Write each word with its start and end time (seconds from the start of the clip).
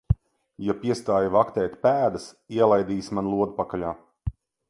Ja 0.67 0.73
piestāji 0.85 1.29
vaktēt 1.35 1.75
pēdas, 1.83 2.25
ielaidīsi 2.59 3.17
man 3.19 3.31
lodi 3.35 3.57
pakaļā. 3.61 3.93